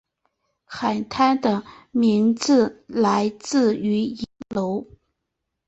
[0.65, 4.87] 海滩的名字来自于一座塔楼。